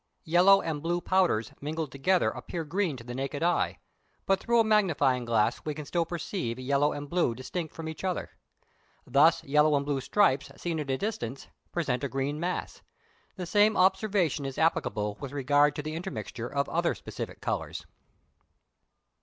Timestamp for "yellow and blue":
0.25-0.99, 6.57-7.35, 9.43-10.01